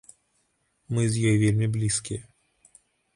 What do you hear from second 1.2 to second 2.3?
ёй вельмі блізкія.